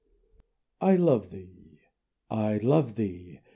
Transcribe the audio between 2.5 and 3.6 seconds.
love thee!